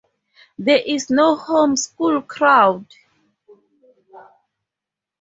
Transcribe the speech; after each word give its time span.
There 0.57 0.79
is 0.83 1.11
no 1.11 1.35
home 1.35 1.75
school 1.75 2.23
crowd. 2.23 2.87